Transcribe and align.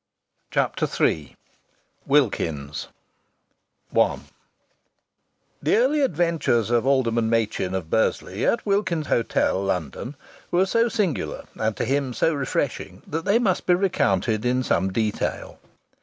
CHAPTER 0.49 0.87
III 0.99 1.35
WILKINS'S 2.07 2.87
I 3.95 4.19
The 5.61 5.75
early 5.75 6.01
adventures 6.01 6.71
of 6.71 6.87
Alderman 6.87 7.29
Machin 7.29 7.75
of 7.75 7.91
Bursley 7.91 8.43
at 8.43 8.65
Wilkins's 8.65 9.09
Hotel, 9.09 9.61
London, 9.61 10.15
were 10.49 10.65
so 10.65 10.89
singular, 10.89 11.43
and 11.53 11.77
to 11.77 11.85
him 11.85 12.15
so 12.15 12.33
refreshing, 12.33 13.03
that 13.05 13.25
they 13.25 13.37
must 13.37 13.67
be 13.67 13.75
recounted 13.75 14.43
in 14.43 14.63
some 14.63 14.91
detail. 14.91 15.59